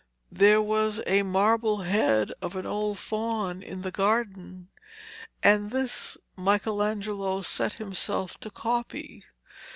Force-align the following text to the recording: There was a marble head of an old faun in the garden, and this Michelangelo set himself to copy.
There 0.31 0.63
was 0.63 0.99
a 1.05 1.21
marble 1.21 1.81
head 1.83 2.31
of 2.41 2.55
an 2.55 2.65
old 2.65 2.97
faun 2.97 3.61
in 3.61 3.83
the 3.83 3.91
garden, 3.91 4.69
and 5.43 5.69
this 5.69 6.17
Michelangelo 6.35 7.43
set 7.43 7.73
himself 7.73 8.39
to 8.39 8.49
copy. 8.49 9.23